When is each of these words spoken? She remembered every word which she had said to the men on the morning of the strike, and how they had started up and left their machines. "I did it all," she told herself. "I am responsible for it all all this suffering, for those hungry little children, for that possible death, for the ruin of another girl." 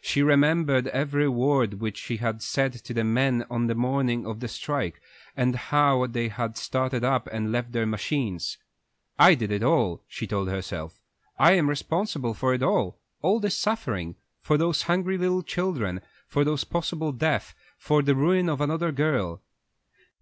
She 0.00 0.22
remembered 0.22 0.86
every 0.86 1.28
word 1.28 1.74
which 1.74 1.98
she 1.98 2.16
had 2.16 2.40
said 2.40 2.72
to 2.84 2.94
the 2.94 3.04
men 3.04 3.44
on 3.50 3.66
the 3.66 3.74
morning 3.74 4.24
of 4.24 4.40
the 4.40 4.48
strike, 4.48 4.98
and 5.36 5.54
how 5.54 6.06
they 6.06 6.28
had 6.28 6.56
started 6.56 7.04
up 7.04 7.28
and 7.30 7.52
left 7.52 7.72
their 7.72 7.84
machines. 7.84 8.56
"I 9.18 9.34
did 9.34 9.52
it 9.52 9.62
all," 9.62 10.02
she 10.08 10.26
told 10.26 10.48
herself. 10.48 10.98
"I 11.38 11.52
am 11.52 11.68
responsible 11.68 12.32
for 12.32 12.54
it 12.54 12.62
all 12.62 12.98
all 13.20 13.40
this 13.40 13.58
suffering, 13.58 14.16
for 14.40 14.56
those 14.56 14.80
hungry 14.88 15.18
little 15.18 15.42
children, 15.42 16.00
for 16.26 16.44
that 16.44 16.70
possible 16.70 17.12
death, 17.12 17.54
for 17.76 18.00
the 18.00 18.14
ruin 18.14 18.48
of 18.48 18.62
another 18.62 18.90
girl." 18.90 19.42